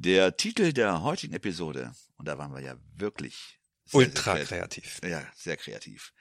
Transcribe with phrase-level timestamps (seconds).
[0.00, 3.58] Der Titel der heutigen Episode, und da waren wir ja wirklich
[3.90, 5.00] ultra sehr, kreativ.
[5.02, 6.12] Ja, sehr kreativ.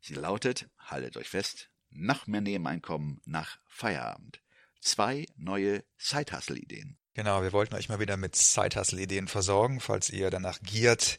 [0.00, 4.40] Sie lautet, haltet euch fest, nach mehr Nebeneinkommen nach Feierabend.
[4.80, 6.96] Zwei neue Side-Hustle-Ideen.
[7.14, 11.18] Genau, wir wollten euch mal wieder mit Side-Hustle-Ideen versorgen, falls ihr danach giert,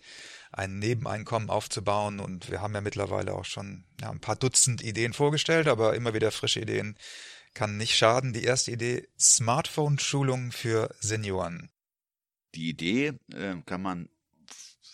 [0.54, 2.22] ein Nebeneinkommen aufzubauen.
[2.22, 6.14] Und wir haben ja mittlerweile auch schon ja, ein paar Dutzend Ideen vorgestellt, aber immer
[6.14, 6.98] wieder frische Ideen
[7.54, 8.32] kann nicht schaden.
[8.32, 11.72] Die erste Idee, Smartphone-Schulung für Senioren.
[12.56, 14.10] Die Idee äh, kann man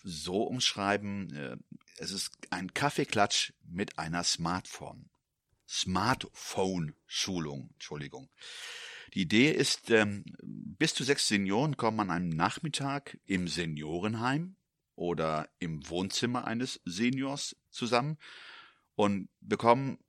[0.03, 1.57] so umschreiben, äh,
[1.97, 5.09] es ist ein Kaffeeklatsch mit einer Smartphone.
[5.67, 8.29] Smartphone-Schulung, Entschuldigung.
[9.13, 14.55] Die Idee ist, ähm, bis zu sechs Senioren kommen an einem Nachmittag im Seniorenheim
[14.95, 18.17] oder im Wohnzimmer eines Seniors zusammen
[18.95, 19.99] und bekommen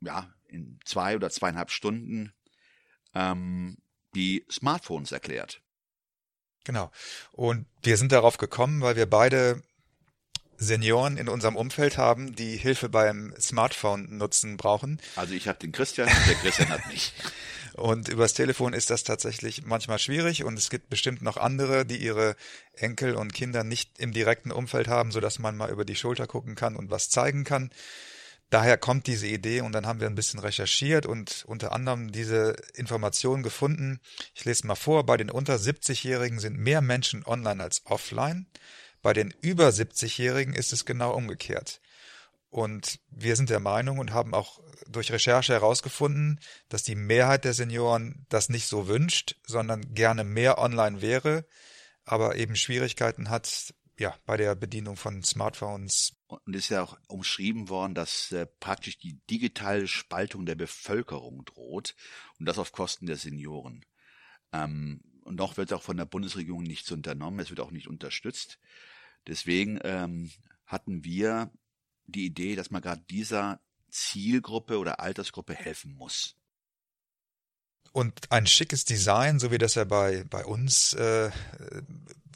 [0.00, 2.32] ja in zwei oder zweieinhalb Stunden
[3.14, 3.78] ähm,
[4.14, 5.62] die Smartphones erklärt.
[6.64, 6.90] Genau.
[7.32, 9.62] Und wir sind darauf gekommen, weil wir beide
[10.58, 15.00] Senioren in unserem Umfeld haben, die Hilfe beim Smartphone nutzen brauchen.
[15.16, 17.12] Also ich habe den Christian, der Christian hat mich.
[17.74, 21.96] Und übers Telefon ist das tatsächlich manchmal schwierig und es gibt bestimmt noch andere, die
[21.96, 22.36] ihre
[22.74, 26.26] Enkel und Kinder nicht im direkten Umfeld haben, so dass man mal über die Schulter
[26.26, 27.70] gucken kann und was zeigen kann
[28.52, 32.54] daher kommt diese Idee und dann haben wir ein bisschen recherchiert und unter anderem diese
[32.74, 33.98] Informationen gefunden.
[34.34, 38.46] Ich lese mal vor, bei den unter 70-Jährigen sind mehr Menschen online als offline.
[39.00, 41.80] Bei den über 70-Jährigen ist es genau umgekehrt.
[42.50, 46.38] Und wir sind der Meinung und haben auch durch Recherche herausgefunden,
[46.68, 51.46] dass die Mehrheit der Senioren das nicht so wünscht, sondern gerne mehr online wäre,
[52.04, 56.12] aber eben Schwierigkeiten hat, ja, bei der Bedienung von Smartphones.
[56.44, 61.94] Und ist ja auch umschrieben worden, dass äh, praktisch die digitale Spaltung der Bevölkerung droht
[62.38, 63.84] und das auf Kosten der Senioren.
[64.52, 68.58] Ähm, und noch wird auch von der Bundesregierung nichts unternommen, es wird auch nicht unterstützt.
[69.26, 70.30] Deswegen ähm,
[70.66, 71.50] hatten wir
[72.06, 73.60] die Idee, dass man gerade dieser
[73.90, 76.36] Zielgruppe oder Altersgruppe helfen muss.
[77.92, 81.30] Und ein schickes Design, so wie das ja bei, bei uns äh,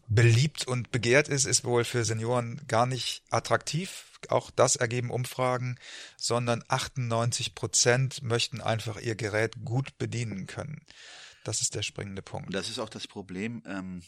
[0.08, 4.04] beliebt und begehrt ist, ist wohl für Senioren gar nicht attraktiv.
[4.28, 5.78] Auch das ergeben Umfragen,
[6.16, 10.84] sondern 98 Prozent möchten einfach ihr Gerät gut bedienen können.
[11.44, 12.52] Das ist der springende Punkt.
[12.52, 13.62] Das ist auch das Problem.
[13.66, 14.02] Ähm,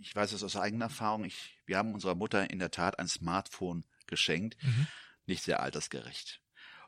[0.00, 1.24] ich weiß es aus eigener Erfahrung.
[1.24, 4.86] Ich, wir haben unserer Mutter in der Tat ein Smartphone geschenkt, mhm.
[5.26, 6.40] nicht sehr altersgerecht.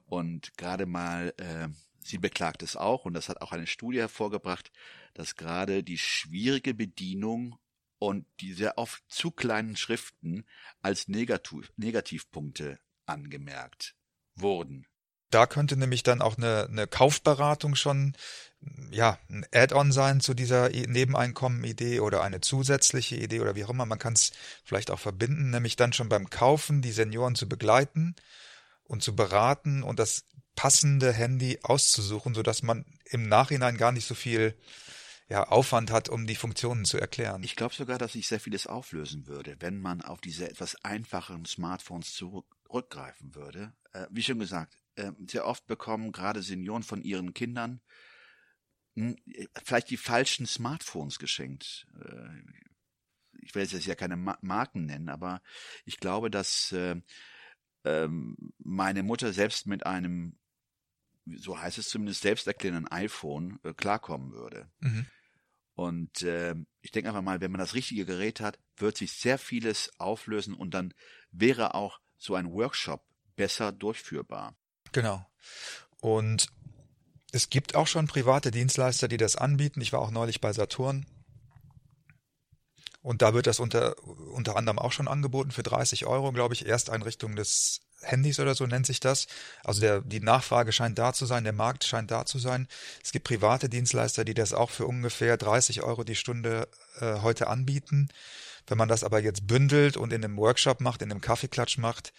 [0.04, 1.68] Und gerade mal, äh,
[2.04, 4.70] sie beklagt es auch, und das hat auch eine Studie hervorgebracht,
[5.14, 7.58] dass gerade die schwierige Bedienung
[7.98, 10.44] und die sehr oft zu kleinen Schriften
[10.82, 13.94] als Negativ Negativpunkte angemerkt
[14.34, 14.86] wurden.
[15.30, 18.16] Da könnte nämlich dann auch eine, eine Kaufberatung schon
[18.90, 23.86] ja, ein Add-on sein zu dieser Nebeneinkommen-Idee oder eine zusätzliche Idee oder wie auch immer.
[23.86, 24.32] Man kann es
[24.64, 28.14] vielleicht auch verbinden, nämlich dann schon beim Kaufen die Senioren zu begleiten
[28.84, 30.24] und zu beraten und das
[30.54, 34.56] passende Handy auszusuchen, sodass man im Nachhinein gar nicht so viel
[35.28, 37.42] ja, Aufwand hat, um die Funktionen zu erklären.
[37.42, 41.44] Ich glaube sogar, dass sich sehr vieles auflösen würde, wenn man auf diese etwas einfacheren
[41.44, 43.72] Smartphones zurückgreifen würde.
[43.92, 47.80] Äh, wie schon gesagt, äh, sehr oft bekommen gerade Senioren von ihren Kindern
[48.96, 49.16] hm,
[49.62, 51.86] vielleicht die falschen Smartphones geschenkt.
[52.02, 52.40] Äh,
[53.42, 55.42] ich will jetzt ja keine Ma Marken nennen, aber
[55.84, 56.96] ich glaube, dass äh,
[57.84, 60.38] ähm, meine Mutter selbst mit einem
[61.38, 64.70] so heißt es zumindest, selbsterklärenden iPhone äh, klarkommen würde.
[64.80, 65.06] Mhm.
[65.74, 69.38] Und äh, ich denke einfach mal, wenn man das richtige Gerät hat, wird sich sehr
[69.38, 70.94] vieles auflösen und dann
[71.30, 73.04] wäre auch so ein Workshop
[73.36, 74.56] besser durchführbar.
[74.92, 75.26] Genau.
[76.00, 76.48] Und
[77.32, 79.82] es gibt auch schon private Dienstleister, die das anbieten.
[79.82, 81.06] Ich war auch neulich bei Saturn.
[83.02, 86.66] Und da wird das unter, unter anderem auch schon angeboten für 30 Euro, glaube ich,
[86.66, 89.26] Ersteinrichtung des Handys oder so nennt sich das.
[89.64, 92.68] Also der, die Nachfrage scheint da zu sein, der Markt scheint da zu sein.
[93.02, 96.68] Es gibt private Dienstleister, die das auch für ungefähr 30 Euro die Stunde
[97.00, 98.08] äh, heute anbieten.
[98.66, 102.12] Wenn man das aber jetzt bündelt und in einem Workshop macht, in einem Kaffeeklatsch macht,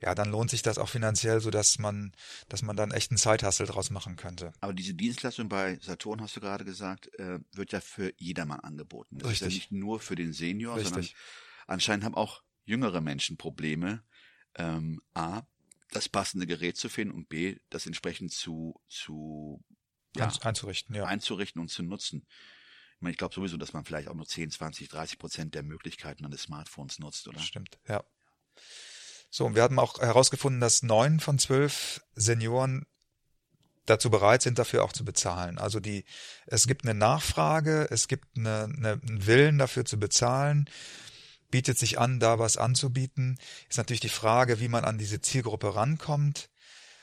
[0.00, 2.12] ja, dann lohnt sich das auch finanziell, so dass man,
[2.48, 4.52] dass man dann echt einen Zeithassel draus machen könnte.
[4.60, 9.18] Aber diese Dienstleistung bei Saturn, hast du gerade gesagt, äh, wird ja für jedermann angeboten.
[9.18, 9.48] Das Richtig.
[9.48, 10.92] ist ja nicht nur für den Senior, Richtig.
[10.92, 11.10] sondern
[11.66, 14.04] anscheinend haben auch jüngere Menschen Probleme,
[14.58, 15.42] ähm, A,
[15.90, 19.64] das passende Gerät zu finden und B, das entsprechend zu, zu
[20.16, 21.04] ja, Ein, einzurichten, ja.
[21.04, 22.26] einzurichten und zu nutzen.
[22.96, 25.62] Ich meine, ich glaube sowieso, dass man vielleicht auch nur 10, 20, 30 Prozent der
[25.62, 27.38] Möglichkeiten eines Smartphones nutzt, oder?
[27.38, 28.04] Stimmt, ja.
[29.30, 32.86] So, und wir hatten auch herausgefunden, dass neun von zwölf Senioren
[33.86, 35.58] dazu bereit sind, dafür auch zu bezahlen.
[35.58, 36.04] Also die,
[36.46, 40.68] es gibt eine Nachfrage, es gibt eine, eine, einen Willen dafür zu bezahlen,
[41.50, 43.38] bietet sich an, da was anzubieten.
[43.68, 46.50] Ist natürlich die Frage, wie man an diese Zielgruppe rankommt.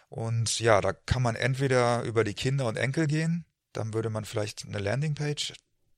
[0.10, 4.26] Und ja, da kann man entweder über die Kinder und Enkel gehen, dann würde man
[4.26, 5.54] vielleicht eine Landingpage,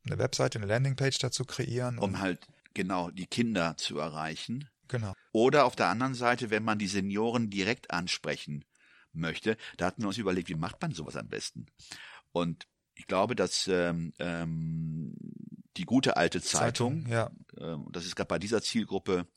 [0.06, 2.00] eine Webseite, eine Landingpage dazu kreieren.
[2.00, 4.70] Um halt genau die Kinder zu erreichen.
[4.88, 5.14] genau.
[5.34, 8.66] Oder auf der anderen Seite, wenn man die Senioren direkt ansprechen
[9.14, 11.68] möchte, da hatten wir uns überlegt, wie macht man sowas am besten?
[12.32, 15.14] Und ich glaube, dass ähm, ähm,
[15.78, 19.28] die gute alte Zeitung, ja, ähm, das ist gerade bei dieser Zielgruppe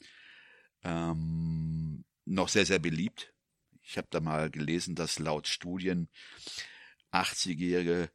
[0.82, 3.32] ähm, noch sehr, sehr beliebt.
[3.82, 6.08] Ich habe da mal gelesen, dass laut Studien
[7.12, 8.10] 80-Jährige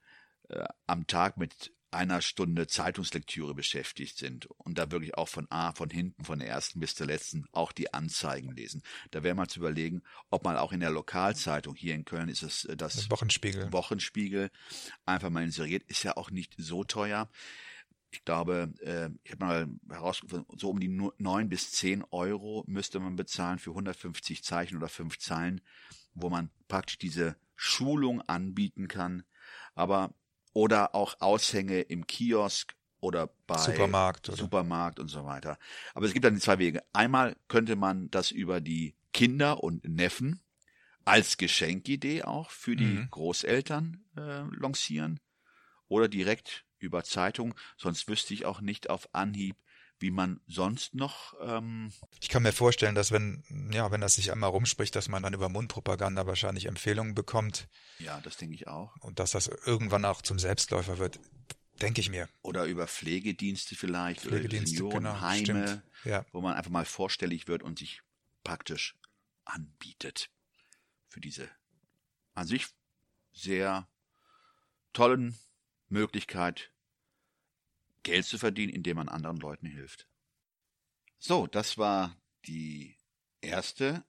[0.49, 5.71] äh, am Tag mit einer Stunde Zeitungslektüre beschäftigt sind und da wirklich auch von A,
[5.71, 8.83] von hinten, von der ersten bis zur letzten auch die Anzeigen lesen.
[9.11, 12.43] Da wäre mal zu überlegen, ob man auch in der Lokalzeitung, hier in Köln ist
[12.43, 13.71] es äh, das Wochenspiegel.
[13.71, 14.51] Wochenspiegel,
[15.05, 17.29] einfach mal inseriert, ist ja auch nicht so teuer.
[18.15, 22.63] Ich glaube, äh, ich habe mal herausgefunden, so um die nu- neun bis zehn Euro
[22.65, 25.59] müsste man bezahlen für 150 Zeichen oder fünf Zeilen,
[26.13, 29.23] wo man praktisch diese Schulung anbieten kann.
[29.75, 30.13] Aber
[30.53, 35.59] oder auch Aushänge im Kiosk oder bei Supermarkt oder- Supermarkt und so weiter.
[35.93, 36.83] Aber es gibt dann zwei Wege.
[36.93, 40.39] Einmal könnte man das über die Kinder und Neffen
[41.03, 43.07] als Geschenkidee auch für die Mhm.
[43.11, 45.19] Großeltern äh, lancieren
[45.87, 47.55] oder direkt über Zeitung.
[47.77, 49.55] Sonst wüsste ich auch nicht auf Anhieb,
[49.99, 54.31] wie man sonst noch ähm, Ich kann mir vorstellen, dass wenn, ja, wenn das sich
[54.31, 57.67] einmal rumspricht, dass man dann über Mundpropaganda wahrscheinlich Empfehlungen bekommt
[57.99, 58.95] ja, das denke ich auch.
[58.99, 61.19] und dass das irgendwann auch zum Selbstläufer wird,
[61.81, 62.27] denke ich mir.
[62.41, 65.83] Oder über Pflegedienste vielleicht Pflegedienste, oder genau, Seniorenheime, stimmt.
[66.03, 66.25] Ja.
[66.31, 68.01] wo man einfach mal vorstellig wird und sich
[68.43, 68.95] praktisch
[69.45, 70.29] anbietet
[71.07, 71.49] für diese
[72.33, 72.67] an sich
[73.31, 73.87] sehr
[74.91, 75.37] tollen
[75.95, 76.71] Möglichkeit,
[78.03, 80.07] Geld zu verdienen, indem man anderen Leuten hilft.
[81.17, 82.15] So, das war
[82.45, 82.97] die
[83.41, 84.05] erste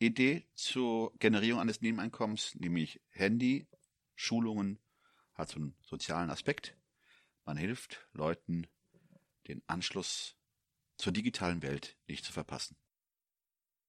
[0.00, 3.68] Idee zur Generierung eines Nebeneinkommens, nämlich Handy,
[4.16, 4.80] Schulungen,
[5.34, 6.76] hat so einen sozialen Aspekt.
[7.44, 8.66] Man hilft Leuten,
[9.46, 10.36] den Anschluss
[10.98, 12.76] zur digitalen Welt nicht zu verpassen.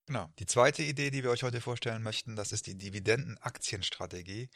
[0.06, 0.32] Genau.
[0.40, 4.50] Die zweite Idee, die wir euch heute vorstellen möchten, das ist die Dividendenaktienstrategie,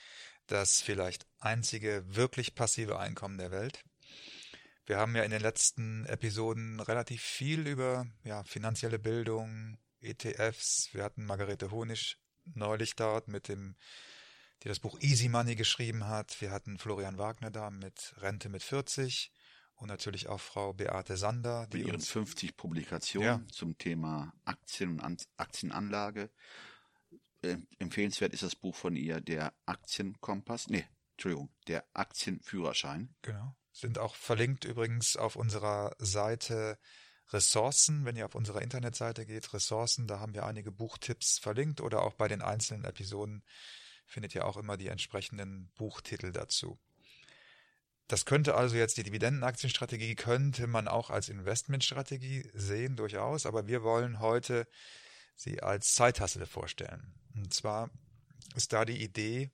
[0.48, 3.84] das vielleicht einzige wirklich passive Einkommen der Welt.
[4.86, 10.90] Wir haben ja in den letzten Episoden relativ viel über ja, finanzielle Bildung, ETFs.
[10.92, 12.18] Wir hatten Margarete Honig
[12.54, 13.76] neulich dort mit dem,
[14.64, 16.40] die das Buch Easy Money geschrieben hat.
[16.42, 19.32] Wir hatten Florian Wagner da mit Rente mit 40
[19.76, 23.42] und natürlich auch Frau Beate Sander, die Mit ihren uns 50 Publikationen Ja.
[23.52, 26.30] zum Thema Aktien und An Aktienanlage.
[27.44, 30.70] Äh, empfehlenswert ist das Buch von ihr, der Aktienkompass.
[30.70, 33.14] Nee, Entschuldigung, der Aktienführerschein.
[33.22, 33.56] Genau.
[33.72, 36.78] Sind auch verlinkt übrigens auf unserer Seite
[37.32, 38.06] Ressourcen.
[38.06, 42.14] Wenn ihr auf unserer Internetseite geht, Ressourcen, da haben wir einige Buchtipps verlinkt oder auch
[42.14, 43.44] bei den einzelnen Episoden
[44.06, 46.80] findet ihr auch immer die entsprechenden Buchtitel dazu.
[48.08, 53.82] Das könnte also jetzt die Dividendenaktienstrategie könnte man auch als Investmentstrategie sehen durchaus, aber wir
[53.82, 54.68] wollen heute
[55.36, 57.14] sie als Zeithassel vorstellen.
[57.36, 57.90] Und zwar
[58.56, 59.52] ist da die Idee,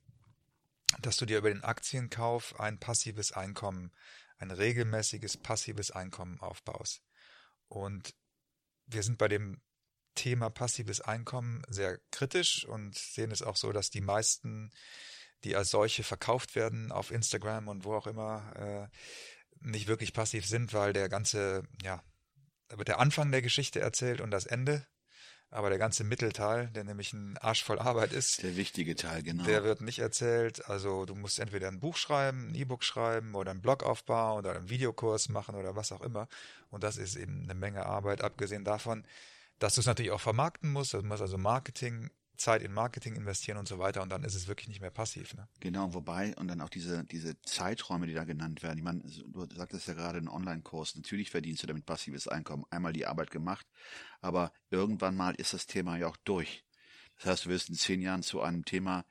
[1.00, 3.92] dass du dir über den Aktienkauf ein passives Einkommen,
[4.38, 7.02] ein regelmäßiges passives Einkommen aufbaust.
[7.68, 8.14] Und
[8.86, 9.60] wir sind bei dem
[10.14, 14.70] Thema passives Einkommen sehr kritisch und sehen es auch so, dass die meisten,
[15.44, 18.88] die als solche verkauft werden auf Instagram und wo auch immer, äh,
[19.60, 22.02] nicht wirklich passiv sind, weil der ganze, ja,
[22.68, 24.86] da wird der Anfang der Geschichte erzählt und das Ende,
[25.50, 29.42] aber der ganze Mittelteil, der nämlich ein Arsch voll Arbeit ist, Der wichtige Teil, genau.
[29.44, 30.68] der wird nicht erzählt.
[30.68, 34.54] Also du musst entweder ein Buch schreiben, ein E-Book schreiben oder einen Blog aufbauen oder
[34.54, 36.28] einen Videokurs machen oder was auch immer.
[36.70, 39.04] Und das ist eben eine Menge Arbeit, abgesehen davon,
[39.58, 40.94] dass du es natürlich auch vermarkten musst.
[40.94, 44.02] Du musst also Marketing, Zeit in Marketing investieren und so weiter.
[44.02, 45.34] Und dann ist es wirklich nicht mehr passiv.
[45.34, 45.48] Ne?
[45.60, 48.78] Genau, wobei, und dann auch diese, diese Zeiträume, die da genannt werden.
[48.78, 50.96] Ich meine, du sagtest ja gerade einen Online-Kurs.
[50.96, 52.64] Natürlich verdienst du damit passives Einkommen.
[52.70, 53.66] Einmal die Arbeit gemacht,
[54.20, 56.64] aber irgendwann mal ist das Thema ja auch durch.
[57.16, 59.04] Das heißt, du wirst in zehn Jahren zu einem Thema,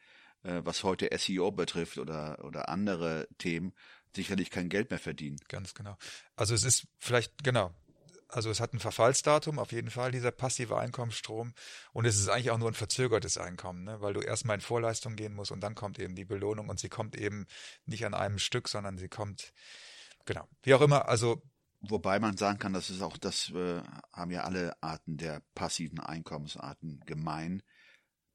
[0.43, 3.73] äh, was heute SEO betrifft oder, oder andere Themen,
[4.15, 5.37] sicherlich kein Geld mehr verdienen.
[5.47, 5.97] Ganz genau.
[6.35, 7.73] Also es ist vielleicht, genau,
[8.29, 11.53] also es hat ein Verfallsdatum, auf jeden Fall, dieser passive Einkommensstrom.
[11.93, 14.01] Und es ist eigentlich auch nur ein verzögertes Einkommen, ne?
[14.01, 16.89] weil du erstmal in Vorleistung gehen musst und dann kommt eben die Belohnung und sie
[16.89, 17.47] kommt eben
[17.85, 19.51] nicht an einem Stück, sondern sie kommt,
[20.25, 21.41] genau, wie auch immer, also.
[21.81, 23.81] Wobei man sagen kann, das ist auch, das äh,
[24.11, 27.63] haben ja alle Arten der passiven Einkommensarten gemein.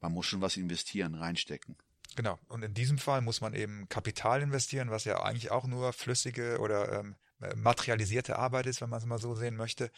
[0.01, 1.77] Man muss schon was investieren, reinstecken.
[2.17, 2.39] Genau.
[2.49, 6.59] Und in diesem Fall muss man eben Kapital investieren, was ja eigentlich auch nur flüssige
[6.59, 7.17] oder ähm,
[7.57, 9.91] materialisierte Arbeit ist, wenn man es mal so sehen möchte.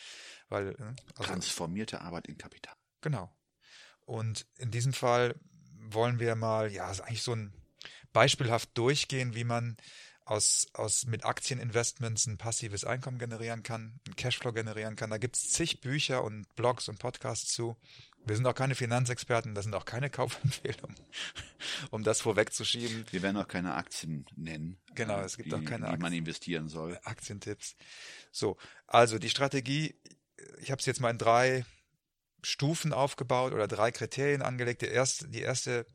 [0.48, 2.74] Weil, äh, also, Transformierte Arbeit in Kapital.
[3.00, 3.30] Genau.
[4.04, 5.34] Und in diesem Fall
[5.78, 7.52] wollen wir mal, ja, eigentlich so ein
[8.12, 9.76] beispielhaft durchgehen, wie man
[10.24, 15.10] aus, aus mit Aktieninvestments ein passives Einkommen generieren kann, ein Cashflow generieren kann.
[15.10, 17.76] Da gibt es zig Bücher und Blogs und Podcasts zu.
[18.26, 20.96] Wir sind auch keine Finanzexperten, das sind auch keine Kaufempfehlungen,
[21.90, 23.06] um das vorwegzuschieben.
[23.10, 24.78] Wir werden auch keine Aktien nennen.
[24.94, 26.02] Genau, es gibt die, auch keine Aktien.
[26.02, 26.98] man investieren soll.
[27.04, 27.76] Aktientipps.
[28.32, 28.56] So,
[28.86, 29.94] also die Strategie,
[30.60, 31.64] ich habe es jetzt mal in drei
[32.42, 34.82] Stufen aufgebaut oder drei Kriterien angelegt.
[34.82, 35.86] Der erste, die erste,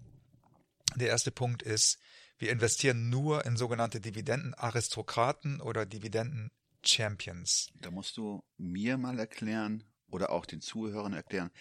[0.96, 2.00] der erste Punkt ist,
[2.38, 7.72] wir investieren nur in sogenannte Dividendenaristokraten oder Dividenden-Champions.
[7.82, 11.52] Da musst du mir mal erklären oder auch den Zuhörern erklären,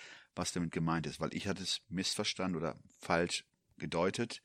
[0.41, 3.45] was damit gemeint ist, weil ich hatte es missverstanden oder falsch
[3.77, 4.43] gedeutet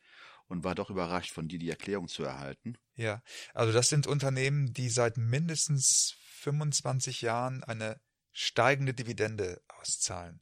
[0.48, 2.78] und war doch überrascht, von dir die Erklärung zu erhalten.
[2.96, 3.24] Ja,
[3.54, 8.00] also das sind Unternehmen, die seit mindestens 25 Jahren eine
[8.32, 10.42] steigende Dividende auszahlen.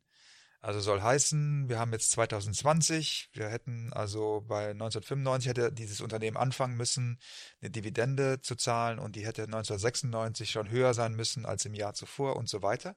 [0.60, 6.38] Also soll heißen, wir haben jetzt 2020, wir hätten also bei 1995 hätte dieses Unternehmen
[6.38, 7.20] anfangen müssen,
[7.62, 11.94] eine Dividende zu zahlen und die hätte 1996 schon höher sein müssen als im Jahr
[11.94, 12.96] zuvor und so weiter.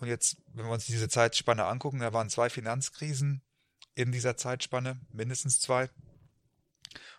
[0.00, 3.42] Und jetzt, wenn wir uns diese Zeitspanne angucken, da waren zwei Finanzkrisen
[3.94, 5.90] in dieser Zeitspanne, mindestens zwei.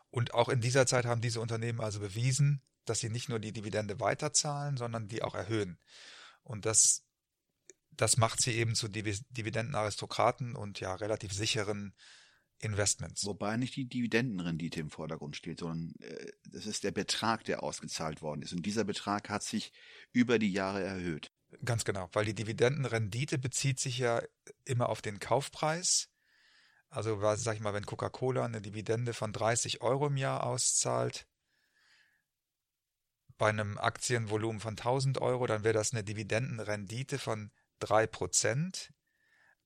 [0.09, 3.53] Und auch in dieser Zeit haben diese Unternehmen also bewiesen, dass sie nicht nur die
[3.53, 5.77] Dividende weiterzahlen, sondern die auch erhöhen.
[6.43, 7.03] Und das,
[7.91, 11.93] das macht sie eben zu Dividendenaristokraten und ja relativ sicheren
[12.57, 13.25] Investments.
[13.25, 18.23] Wobei nicht die Dividendenrendite im Vordergrund steht, sondern äh, das ist der Betrag, der ausgezahlt
[18.23, 18.53] worden ist.
[18.53, 19.71] Und dieser Betrag hat sich
[20.11, 21.31] über die Jahre erhöht.
[21.65, 24.21] Ganz genau, weil die Dividendenrendite bezieht sich ja
[24.63, 26.09] immer auf den Kaufpreis.
[26.89, 31.27] Also, sag ich mal, wenn Coca-Cola eine Dividende von 30 Euro im Jahr auszahlt,
[33.37, 38.91] bei einem Aktienvolumen von 1000 Euro, dann wäre das eine Dividendenrendite von 3%.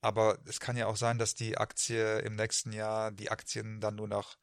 [0.02, 3.96] Aber es kann ja auch sein, dass die Aktie im nächsten Jahr, die Aktien dann
[3.96, 4.38] nur noch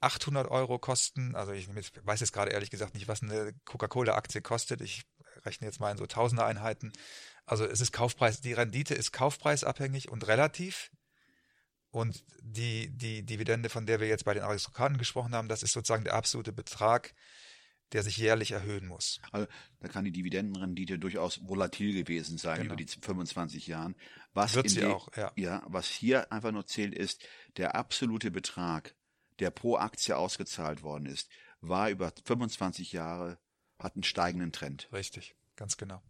[0.00, 1.34] 800 Euro kosten.
[1.34, 4.80] Also ich weiß jetzt gerade ehrlich gesagt nicht, was eine Coca-Cola-Aktie kostet.
[4.80, 5.04] Ich
[5.44, 6.92] rechne jetzt mal in so tausende Einheiten.
[7.46, 10.90] Also es ist Kaufpreis, die Rendite ist kaufpreisabhängig und relativ.
[11.90, 15.72] Und die, die Dividende, von der wir jetzt bei den Aristokraten gesprochen haben, das ist
[15.72, 17.14] sozusagen der absolute Betrag,
[17.92, 19.20] der sich jährlich erhöhen muss.
[19.30, 19.46] Also
[19.78, 22.74] da kann die Dividendenrendite durchaus volatil gewesen sein genau.
[22.74, 23.94] über die 25 Jahren.
[24.32, 25.30] Was Wird sie die, auch, ja.
[25.36, 25.62] ja.
[25.66, 27.24] Was hier einfach nur zählt, ist
[27.56, 28.96] der absolute Betrag,
[29.38, 31.28] der pro Aktie ausgezahlt worden ist,
[31.60, 33.38] war über 25 Jahre
[33.78, 34.88] hat einen steigenden Trend.
[34.92, 36.02] Richtig, ganz genau.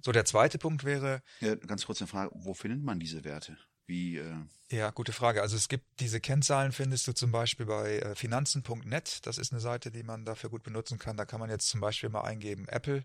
[0.00, 1.22] So, der zweite Punkt wäre.
[1.40, 3.58] Ja, ganz kurz eine Frage, wo findet man diese Werte?
[3.86, 4.34] Wie, äh
[4.70, 5.40] ja, gute Frage.
[5.40, 9.26] Also es gibt diese Kennzahlen, findest du zum Beispiel bei äh, finanzen.net.
[9.26, 11.16] Das ist eine Seite, die man dafür gut benutzen kann.
[11.16, 13.04] Da kann man jetzt zum Beispiel mal eingeben Apple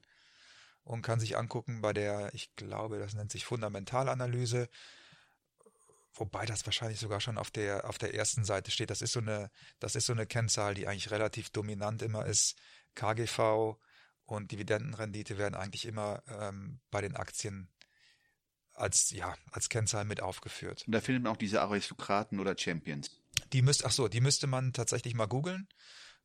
[0.83, 4.67] und kann sich angucken bei der, ich glaube, das nennt sich Fundamentalanalyse.
[6.15, 8.89] Wobei das wahrscheinlich sogar schon auf der, auf der ersten Seite steht.
[8.89, 9.49] Das ist so eine,
[9.79, 12.57] das ist so eine Kennzahl, die eigentlich relativ dominant immer ist.
[12.95, 13.77] KGV
[14.25, 17.69] und Dividendenrendite werden eigentlich immer ähm, bei den Aktien
[18.73, 20.83] als ja als Kennzahl mit aufgeführt.
[20.87, 23.11] Und da findet man auch diese Aristokraten oder Champions.
[23.51, 25.67] Die müsste ach so, die müsste man tatsächlich mal googeln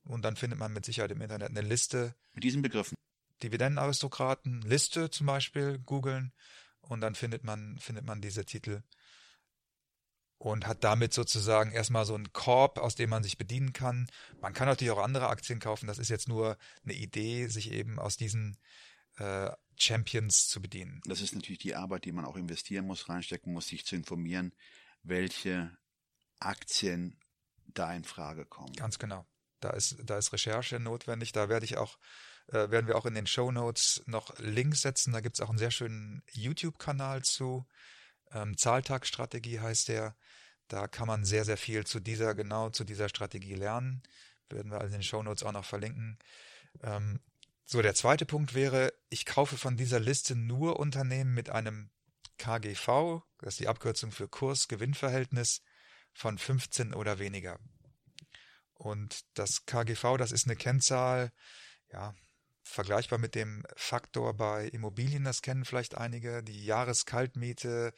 [0.05, 2.97] und dann findet man mit Sicherheit im Internet eine Liste mit diesen Begriffen.
[3.43, 6.33] Dividendenaristokraten Liste zum Beispiel googeln
[6.81, 8.83] und dann findet man findet man diese Titel
[10.39, 14.09] und hat damit sozusagen erstmal so einen Korb, aus dem man sich bedienen kann.
[14.41, 15.89] Man kann natürlich auch andere Aktien kaufen.
[15.89, 18.57] Das ist jetzt nur eine Idee, sich eben aus diesen
[19.17, 21.01] äh, Champions zu bedienen.
[21.07, 24.53] Das ist natürlich die Arbeit, die man auch investieren muss, reinstecken muss, sich zu informieren,
[25.03, 25.77] welche
[26.39, 27.19] Aktien
[27.67, 28.73] da in Frage kommen.
[28.75, 29.27] Ganz genau.
[29.61, 31.33] Da ist, da ist Recherche notwendig.
[31.33, 31.99] Da werde ich auch,
[32.47, 35.13] äh, werden wir auch in den Show Notes noch Links setzen.
[35.13, 37.67] Da gibt es auch einen sehr schönen YouTube-Kanal zu.
[38.33, 40.17] Ähm, Zahltagsstrategie heißt der.
[40.69, 44.03] Da kann man sehr, sehr viel zu dieser, genau zu dieser Strategie lernen.
[44.51, 46.19] Werden wir also in den Show Notes auch noch verlinken.
[46.83, 47.21] Ähm,
[47.65, 51.91] so, der zweite Punkt wäre, ich kaufe von dieser Liste nur Unternehmen mit einem
[52.39, 55.63] KGV, das ist die Abkürzung für Kurs-Gewinn-Verhältnis,
[56.13, 57.59] von 15 oder weniger.
[58.75, 61.33] Und das KGV, das ist eine Kennzahl,
[61.93, 62.15] ja,
[62.63, 66.43] vergleichbar mit dem Faktor bei Immobilien, das kennen vielleicht einige.
[66.43, 67.93] Die Jahreskaltmiete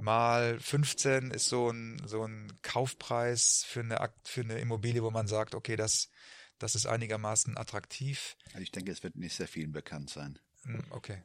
[0.00, 5.26] mal 15 ist so ein, so ein Kaufpreis für eine, für eine Immobilie, wo man
[5.26, 6.10] sagt, okay, das,
[6.58, 8.36] das ist einigermaßen attraktiv.
[8.48, 10.38] Also ich denke, es wird nicht sehr vielen bekannt sein.
[10.64, 11.22] Hm, okay.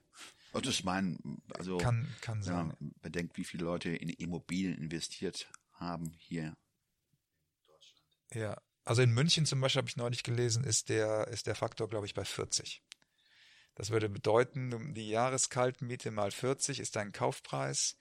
[0.54, 1.20] Und das mein,
[1.54, 2.56] also kann, kann sein.
[2.56, 6.56] Wenn man bedenkt, wie viele Leute in Immobilien investiert haben hier
[8.34, 11.88] ja, also in München zum Beispiel habe ich neulich gelesen, ist der, ist der Faktor,
[11.88, 12.84] glaube ich, bei 40.
[13.76, 17.98] Das würde bedeuten, die Jahreskaltmiete mal 40 ist dein Kaufpreis.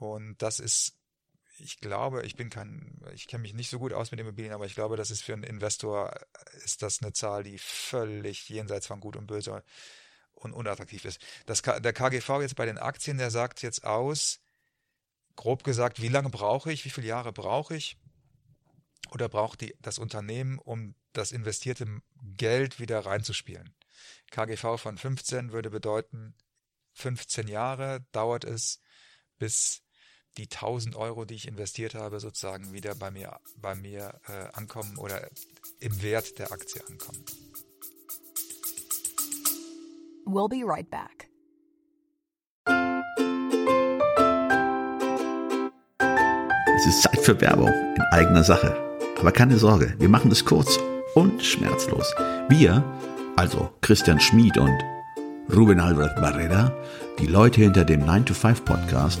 [0.00, 0.96] Und das ist,
[1.58, 4.64] ich glaube, ich bin kein, ich kenne mich nicht so gut aus mit Immobilien, aber
[4.64, 6.18] ich glaube, das ist für einen Investor,
[6.64, 9.62] ist das eine Zahl, die völlig jenseits von Gut und Böse
[10.32, 11.20] und unattraktiv ist.
[11.44, 14.40] Das, der KGV jetzt bei den Aktien, der sagt jetzt aus,
[15.36, 17.98] grob gesagt, wie lange brauche ich, wie viele Jahre brauche ich,
[19.10, 23.74] oder braucht die, das Unternehmen, um das investierte Geld wieder reinzuspielen?
[24.30, 26.34] KGV von 15 würde bedeuten,
[26.94, 28.80] 15 Jahre dauert es,
[29.38, 29.82] bis
[30.36, 34.96] die 1000 Euro, die ich investiert habe, sozusagen wieder bei mir, bei mir äh, ankommen
[34.98, 35.28] oder
[35.80, 37.24] im Wert der Aktie ankommen.
[40.26, 41.28] We'll be right back.
[46.76, 48.74] Es ist Zeit für Werbung in eigener Sache.
[49.18, 50.78] Aber keine Sorge, wir machen es kurz
[51.14, 52.14] und schmerzlos.
[52.48, 52.82] Wir,
[53.36, 54.78] also Christian Schmid und
[55.54, 56.72] Ruben Albert Barrera,
[57.18, 59.20] die Leute hinter dem 9-to-5-Podcast,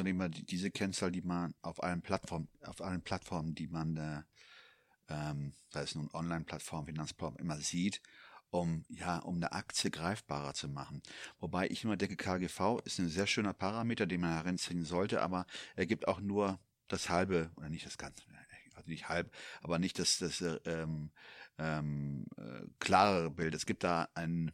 [0.00, 4.22] Noch immer diese Kennzahl, die man auf allen Plattformen, auf allen Plattformen, die man, äh,
[5.08, 8.00] ähm, da ist nun Online-Plattform, Finanzplattform, immer sieht,
[8.48, 11.02] um, ja, um eine Aktie greifbarer zu machen.
[11.38, 15.44] Wobei ich immer denke, KGV ist ein sehr schöner Parameter, den man heranziehen sollte, aber
[15.76, 16.58] er gibt auch nur
[16.88, 18.22] das halbe, oder nicht das ganze,
[18.74, 21.10] also nicht halb, aber nicht das, das ähm,
[21.58, 23.54] ähm, äh, klarere Bild.
[23.54, 24.50] Es gibt da einen,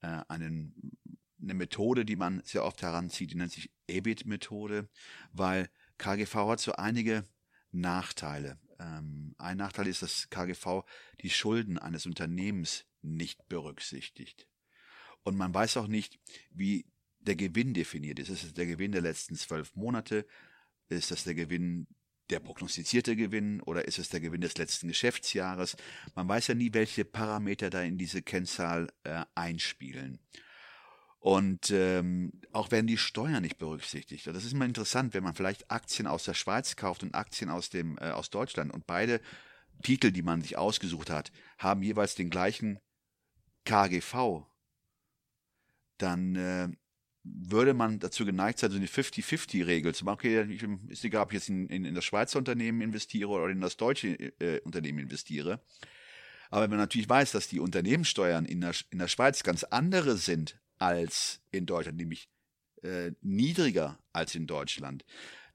[0.00, 0.96] äh, einen
[1.42, 4.88] eine Methode, die man sehr oft heranzieht, die nennt sich EBIT-Methode,
[5.32, 7.24] weil KGV hat so einige
[7.72, 8.58] Nachteile.
[8.78, 10.84] Ähm, ein Nachteil ist, dass KGV
[11.20, 14.46] die Schulden eines Unternehmens nicht berücksichtigt.
[15.22, 16.18] Und man weiß auch nicht,
[16.50, 16.86] wie
[17.20, 18.30] der Gewinn definiert ist.
[18.30, 20.26] Ist es der Gewinn der letzten zwölf Monate?
[20.88, 21.86] Ist das der Gewinn,
[22.30, 25.76] der prognostizierte Gewinn oder ist es der Gewinn des letzten Geschäftsjahres?
[26.14, 30.18] Man weiß ja nie, welche Parameter da in diese Kennzahl äh, einspielen.
[31.20, 34.26] Und ähm, auch werden die Steuern nicht berücksichtigt.
[34.26, 37.68] Das ist immer interessant, wenn man vielleicht Aktien aus der Schweiz kauft und Aktien aus
[37.68, 39.20] dem äh, aus Deutschland und beide
[39.82, 42.78] Titel, die man sich ausgesucht hat, haben jeweils den gleichen
[43.66, 44.46] KGV.
[45.98, 46.68] Dann äh,
[47.22, 50.14] würde man dazu geneigt sein, so eine 50-50-Regel zu machen.
[50.14, 53.60] Okay, ist egal, ob ich jetzt in, in, in das Schweizer Unternehmen investiere oder in
[53.60, 54.08] das deutsche
[54.40, 55.60] äh, Unternehmen investiere.
[56.48, 60.16] Aber wenn man natürlich weiß, dass die Unternehmenssteuern in der, in der Schweiz ganz andere
[60.16, 62.28] sind als in Deutschland, nämlich
[62.82, 65.04] äh, niedriger als in Deutschland,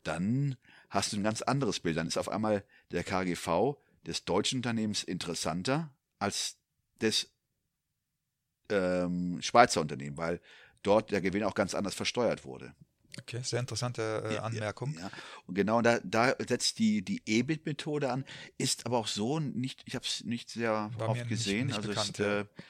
[0.04, 0.56] dann
[0.90, 1.98] hast du ein ganz anderes Bild.
[1.98, 6.58] Dann ist auf einmal der KGV des deutschen Unternehmens interessanter als
[7.02, 7.32] des
[8.70, 10.42] ähm, Schweizer Unternehmens, weil
[10.84, 12.76] dort der Gewinn auch ganz anders versteuert wurde.
[13.18, 14.94] Okay, sehr interessante äh, Anmerkung.
[14.96, 15.12] Ja, ja,
[15.48, 18.26] Und genau da, da setzt die, die EBIT-Methode an,
[18.58, 21.68] ist aber auch so nicht, ich habe es nicht sehr War oft gesehen.
[21.68, 22.64] Nicht, nicht also bekannt, ist, ja.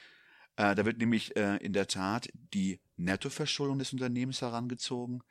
[0.56, 5.22] Äh, da wird nämlich äh, in der Tat die Nettoverschuldung des Unternehmens herangezogen.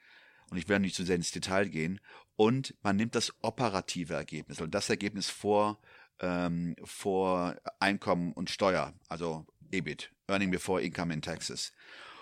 [0.50, 2.00] Und ich werde nicht zu sehr ins Detail gehen.
[2.36, 5.80] Und man nimmt das operative Ergebnis, also das Ergebnis vor,
[6.20, 11.74] ähm, vor Einkommen und Steuer, also EBIT, Earning Before Income and Taxes.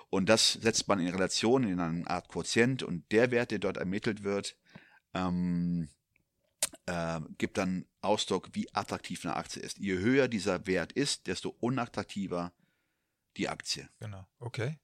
[0.09, 3.77] Und das setzt man in Relation in eine Art Quotient und der Wert, der dort
[3.77, 4.55] ermittelt wird,
[5.13, 5.89] ähm,
[6.85, 9.79] äh, gibt dann Ausdruck, wie attraktiv eine Aktie ist.
[9.79, 12.53] Je höher dieser Wert ist, desto unattraktiver
[13.37, 13.87] die Aktie.
[13.99, 14.79] Genau, okay.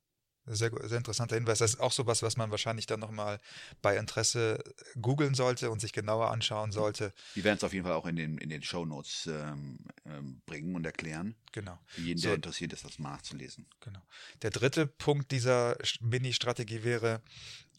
[0.52, 1.60] Sehr, sehr interessanter Hinweis.
[1.60, 3.40] Das ist auch sowas, was man wahrscheinlich dann nochmal
[3.84, 4.64] bei Interesse
[5.00, 7.14] googeln sollte und sich genauer anschauen sollte.
[7.36, 10.42] Wir werden es auf jeden Fall auch in den, in den Show Notes ähm, ähm,
[10.48, 11.36] bringen und erklären.
[11.52, 11.78] Genau.
[11.86, 13.68] Für jeden, der so, interessiert ist, das nachzulesen.
[13.82, 14.02] Genau.
[14.42, 17.22] Der dritte Punkt dieser Mini-Strategie wäre,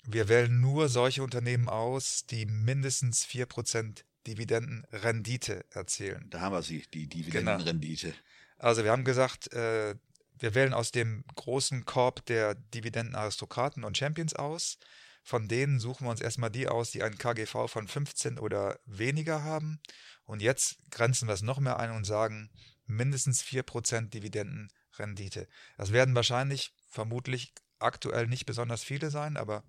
[0.04, 6.26] wir wählen nur solche Unternehmen aus, die mindestens 4% Dividendenrendite erzielen.
[6.30, 8.10] Da haben wir sie, die Dividendenrendite.
[8.10, 8.20] Genau.
[8.58, 9.96] Also wir haben gesagt, äh,
[10.40, 14.78] wir wählen aus dem großen Korb der Dividendenaristokraten und Champions aus.
[15.22, 19.44] Von denen suchen wir uns erstmal die aus, die einen KGV von 15 oder weniger
[19.44, 19.80] haben.
[20.24, 22.50] Und jetzt grenzen wir es noch mehr ein und sagen
[22.86, 25.46] mindestens 4% Dividendenrendite.
[25.76, 29.62] Das werden wahrscheinlich vermutlich aktuell nicht besonders viele sein, aber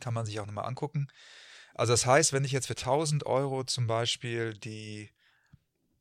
[0.00, 1.08] kann man sich auch nochmal angucken.
[1.74, 5.10] Also das heißt, wenn ich jetzt für 1000 Euro zum Beispiel die,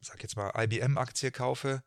[0.01, 1.83] sag jetzt mal, IBM-Aktie kaufe,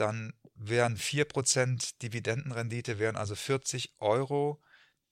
[0.00, 4.60] dann wären 4% Dividendenrendite, wären also 40 Euro,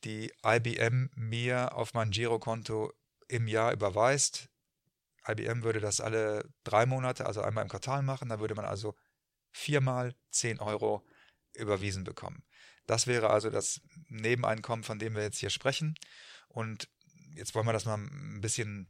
[0.04, 2.92] die IBM mir auf mein Girokonto
[3.28, 4.48] im Jahr überweist.
[5.26, 8.94] IBM würde das alle drei Monate, also einmal im Quartal machen, dann würde man also
[9.50, 11.04] viermal 10 Euro
[11.54, 12.44] überwiesen bekommen.
[12.86, 15.96] Das wäre also das Nebeneinkommen, von dem wir jetzt hier sprechen.
[16.48, 16.88] Und
[17.34, 18.88] jetzt wollen wir das mal ein bisschen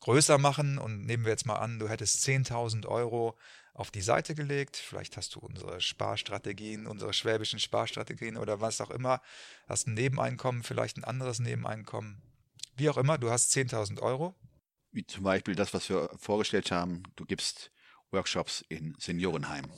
[0.00, 3.38] größer machen und nehmen wir jetzt mal an, du hättest 10.000 Euro
[3.74, 4.76] auf die Seite gelegt.
[4.76, 9.20] Vielleicht hast du unsere Sparstrategien, unsere schwäbischen Sparstrategien oder was auch immer.
[9.66, 12.22] Hast ein Nebeneinkommen, vielleicht ein anderes Nebeneinkommen.
[12.76, 14.34] Wie auch immer, du hast 10.000 Euro.
[14.92, 17.02] Wie zum Beispiel das, was wir vorgestellt haben.
[17.16, 17.72] Du gibst
[18.10, 19.70] Workshops in Seniorenheim.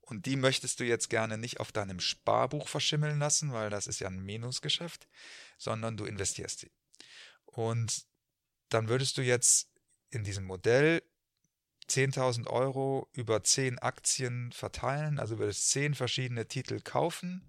[0.00, 3.98] Und die möchtest du jetzt gerne nicht auf deinem Sparbuch verschimmeln lassen, weil das ist
[3.98, 5.06] ja ein Minusgeschäft,
[5.58, 6.72] sondern du investierst sie.
[7.44, 8.06] Und
[8.68, 9.68] dann würdest du jetzt
[10.10, 11.02] in diesem Modell
[11.88, 17.42] 10.000 Euro über 10 Aktien verteilen, also würdest 10 verschiedene Titel kaufen,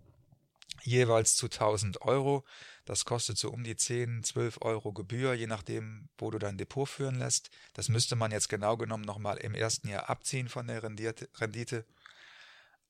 [0.83, 2.45] jeweils zu 1.000 Euro.
[2.85, 6.87] Das kostet so um die 10, 12 Euro Gebühr, je nachdem, wo du dein Depot
[6.87, 7.49] führen lässt.
[7.73, 11.85] Das müsste man jetzt genau genommen nochmal im ersten Jahr abziehen von der Rendite.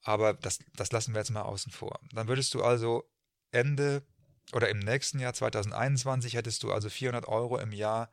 [0.04, 2.00] Aber das, das lassen wir jetzt mal außen vor.
[2.12, 3.10] Dann würdest du also
[3.52, 4.04] Ende
[4.54, 8.10] oder im nächsten Jahr 2021 hättest du also 400 Euro im Jahr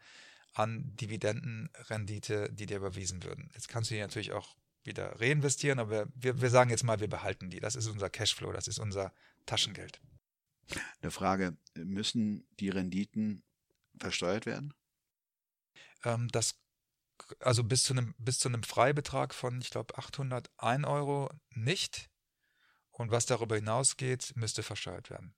[0.55, 3.51] an Dividendenrendite, die dir überwiesen würden.
[3.55, 7.09] Jetzt kannst du die natürlich auch wieder reinvestieren, aber wir, wir sagen jetzt mal, wir
[7.09, 7.61] behalten die.
[7.61, 9.13] Das ist unser Cashflow, das ist unser
[9.47, 10.01] Taschengeld.
[11.03, 13.43] Eine Frage, müssen die Renditen
[13.99, 14.75] versteuert werden?
[16.05, 16.61] Ähm, das,
[17.41, 22.11] also bis zu, einem, bis zu einem Freibetrag von, ich glaube, 801 Euro nicht.
[22.91, 25.35] Und was darüber hinausgeht, müsste versteuert werden.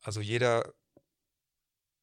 [0.00, 0.74] Also jeder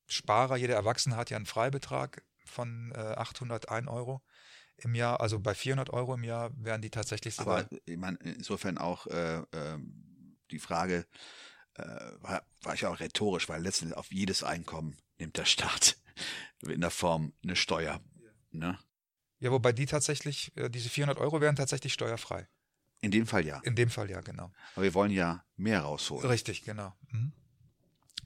[0.10, 4.22] Sparer, jeder Erwachsene hat ja einen Freibetrag von äh, 801 Euro
[4.78, 5.22] im Jahr.
[5.22, 7.44] Also bei 400 Euro im Jahr wären die tatsächlich so.
[7.44, 9.78] Aber ich meine, insofern auch äh, äh,
[10.52, 11.06] die Frage
[11.76, 11.84] äh,
[12.22, 15.98] war, war ich auch rhetorisch, weil letztendlich auf jedes Einkommen nimmt der Staat
[16.62, 18.02] in der Form eine Steuer.
[18.52, 18.78] Ne?
[19.40, 22.48] Ja, wobei die tatsächlich, äh, diese 400 Euro wären tatsächlich steuerfrei.
[23.02, 23.60] In dem Fall ja.
[23.64, 24.52] In dem Fall ja, genau.
[24.76, 26.28] Aber wir wollen ja mehr rausholen.
[26.28, 26.94] Richtig, genau.
[27.12, 27.32] Mhm.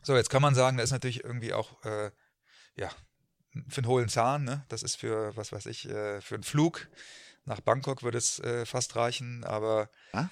[0.03, 2.11] So, jetzt kann man sagen, da ist natürlich irgendwie auch, äh,
[2.75, 2.89] ja,
[3.69, 4.65] für einen hohlen Zahn, ne?
[4.67, 6.89] Das ist für, was weiß ich, äh, für einen Flug
[7.45, 10.27] nach Bangkok würde es äh, fast reichen, aber ah?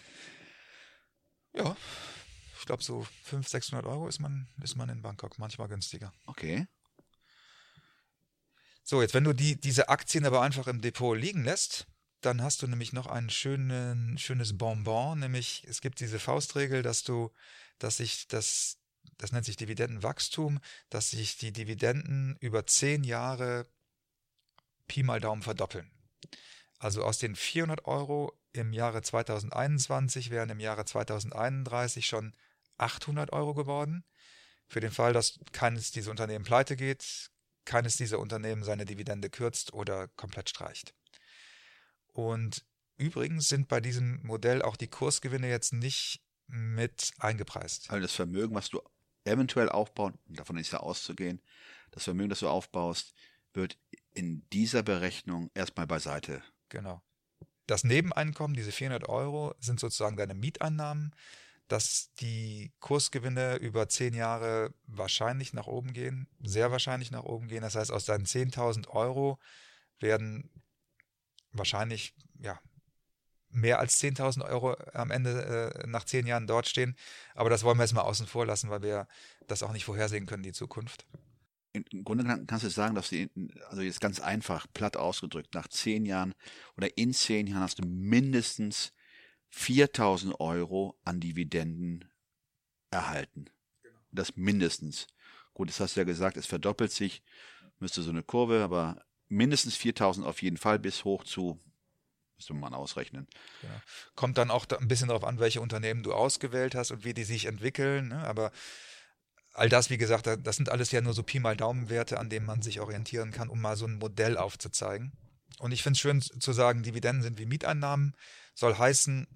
[1.54, 1.76] ja,
[2.60, 6.14] ich glaube so 500, 600 Euro ist man, ist man in Bangkok, manchmal günstiger.
[6.26, 6.68] Okay.
[8.84, 11.88] So, jetzt wenn du die, diese Aktien aber einfach im Depot liegen lässt,
[12.22, 17.04] dann hast du nämlich noch ein schönen, schönes Bonbon, nämlich es gibt diese Faustregel, dass
[17.04, 17.32] du,
[17.80, 18.81] dass sich das
[19.22, 23.68] das nennt sich Dividendenwachstum, dass sich die Dividenden über zehn Jahre
[24.88, 25.92] Pi mal Daumen verdoppeln.
[26.80, 32.34] Also aus den 400 Euro im Jahre 2021 wären im Jahre 2031 schon
[32.78, 34.04] 800 Euro geworden.
[34.68, 37.30] Für den Fall, dass keines dieser Unternehmen pleite geht,
[37.64, 40.96] keines dieser Unternehmen seine Dividende kürzt oder komplett streicht.
[42.08, 42.66] Und
[42.98, 47.90] übrigens sind bei diesem Modell auch die Kursgewinne jetzt nicht mit eingepreist.
[47.92, 48.82] Also das Vermögen, was du
[49.24, 51.42] eventuell aufbauen, davon ist ja auszugehen,
[51.92, 53.14] das Vermögen, das du aufbaust,
[53.54, 53.78] wird
[54.14, 56.42] in dieser Berechnung erstmal beiseite.
[56.70, 57.02] Genau.
[57.68, 61.16] Das Nebeneinkommen, diese 400 Euro, sind sozusagen deine Mieteinnahmen,
[61.68, 67.62] dass die Kursgewinne über zehn Jahre wahrscheinlich nach oben gehen, sehr wahrscheinlich nach oben gehen.
[67.62, 69.40] Das heißt, aus deinen 10.000 Euro
[70.00, 70.50] werden
[71.52, 72.60] wahrscheinlich, ja,
[73.52, 76.96] mehr als 10.000 Euro am Ende äh, nach zehn Jahren dort stehen.
[77.36, 79.08] Aber das wollen wir jetzt mal außen vor lassen, weil wir
[79.48, 81.06] das auch nicht vorhersehen können, die Zukunft.
[81.74, 83.30] Im Grunde kannst du sagen, dass du,
[83.70, 86.34] also jetzt ganz einfach, platt ausgedrückt, nach zehn Jahren
[86.76, 88.92] oder in zehn Jahren hast du mindestens
[89.52, 92.10] 4000 Euro an Dividenden
[92.90, 93.46] erhalten.
[93.84, 94.00] Genau.
[94.12, 95.08] Das mindestens.
[95.54, 97.22] Gut, das hast du ja gesagt, es verdoppelt sich,
[97.80, 101.60] müsste so eine Kurve, aber mindestens 4000 auf jeden Fall bis hoch zu,
[102.42, 103.28] müsste man ausrechnen.
[103.62, 103.70] Ja.
[104.16, 107.24] Kommt dann auch ein bisschen darauf an, welche Unternehmen du ausgewählt hast und wie die
[107.24, 108.26] sich entwickeln, ne?
[108.26, 108.52] aber
[109.54, 112.46] all das, wie gesagt, das sind alles ja nur so Pi mal Daumenwerte, an denen
[112.46, 115.12] man sich orientieren kann, um mal so ein Modell aufzuzeigen.
[115.60, 118.16] Und ich finde es schön zu sagen, Dividenden sind wie Mieteinnahmen.
[118.56, 119.28] Soll heißen,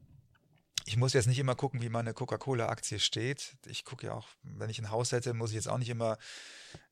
[0.87, 3.57] ich muss jetzt nicht immer gucken, wie meine Coca-Cola-Aktie steht.
[3.65, 6.17] Ich gucke ja auch, wenn ich ein Haus hätte, muss ich jetzt auch nicht immer,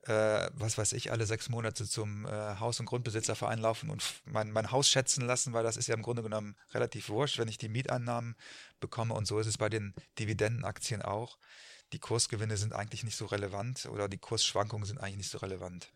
[0.02, 2.30] äh, was weiß ich, alle sechs Monate zum äh,
[2.60, 6.02] Haus- und Grundbesitzerverein laufen und mein, mein Haus schätzen lassen, weil das ist ja im
[6.02, 8.36] Grunde genommen relativ wurscht, wenn ich die Mieteinnahmen
[8.80, 9.14] bekomme.
[9.14, 11.38] Und so ist es bei den Dividendenaktien auch.
[11.94, 15.92] Die Kursgewinne sind eigentlich nicht so relevant oder die Kursschwankungen sind eigentlich nicht so relevant.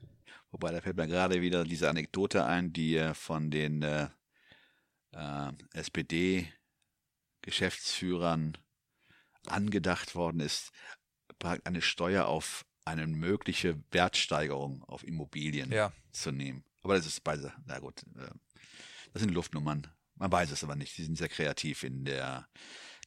[0.51, 4.07] Wobei, da fällt mir gerade wieder diese Anekdote ein, die von den äh,
[5.13, 6.47] äh SPD
[7.47, 8.57] Geschäftsführern
[9.45, 10.71] angedacht worden ist,
[11.63, 15.93] eine Steuer auf eine mögliche Wertsteigerung auf Immobilien ja.
[16.11, 16.65] zu nehmen.
[16.83, 18.29] Aber das ist bei, na gut, äh,
[19.13, 19.87] das sind Luftnummern.
[20.15, 20.93] Man weiß es aber nicht.
[20.93, 22.49] Sie sind sehr kreativ in der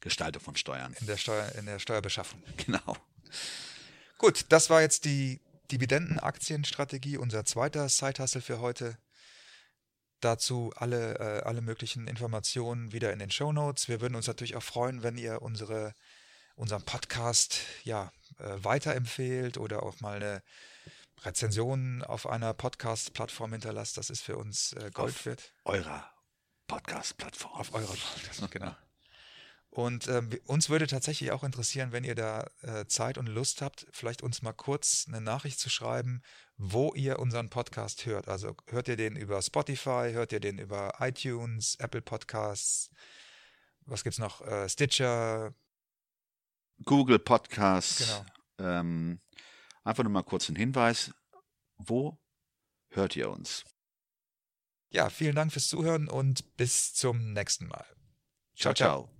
[0.00, 0.94] Gestaltung von Steuern.
[0.98, 2.42] In der Steuer, in der Steuerbeschaffung.
[2.56, 2.96] Genau.
[4.16, 8.96] Gut, das war jetzt die Dividendenaktienstrategie, unser zweiter Side-Hustle für heute.
[10.20, 13.88] Dazu alle, äh, alle möglichen Informationen wieder in den Show Notes.
[13.88, 15.94] Wir würden uns natürlich auch freuen, wenn ihr unsere,
[16.56, 20.42] unseren Podcast ja, äh, weiterempfehlt oder auch mal eine
[21.22, 23.96] Rezension auf einer Podcast-Plattform hinterlasst.
[23.96, 25.52] Das ist für uns äh, Gold auf wert.
[25.64, 26.10] Eurer
[26.66, 27.52] Podcast-Plattform.
[27.52, 28.74] Auf eurer Podcast, genau.
[29.70, 33.86] Und äh, uns würde tatsächlich auch interessieren, wenn ihr da äh, Zeit und Lust habt,
[33.92, 36.22] vielleicht uns mal kurz eine Nachricht zu schreiben,
[36.62, 38.28] wo ihr unseren Podcast hört.
[38.28, 42.90] Also hört ihr den über Spotify, hört ihr den über iTunes, Apple Podcasts,
[43.86, 44.42] was gibt's noch?
[44.42, 45.54] Äh, Stitcher,
[46.84, 47.98] Google Podcasts.
[47.98, 48.26] Genau.
[48.58, 49.20] Ähm,
[49.84, 51.14] einfach nur mal kurz ein Hinweis.
[51.78, 52.20] Wo
[52.90, 53.64] hört ihr uns?
[54.90, 57.86] Ja, vielen Dank fürs Zuhören und bis zum nächsten Mal.
[58.54, 59.04] Ciao, ciao.
[59.06, 59.19] ciao.